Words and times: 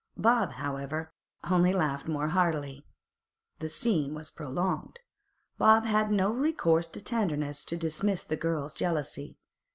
Bob, 0.17 0.53
however, 0.53 1.13
only 1.43 1.71
laughed 1.71 2.07
more 2.07 2.29
heartily. 2.29 2.83
The 3.59 3.69
scene 3.69 4.15
was 4.15 4.31
prolonged. 4.31 4.97
Bob 5.59 5.85
had 5.85 6.09
no 6.09 6.31
recourse 6.31 6.89
to 6.89 7.01
tenderness 7.01 7.63
to 7.65 7.77
dismiss 7.77 8.23
the 8.23 8.35
girl's 8.35 8.73
jealousy. 8.73 9.37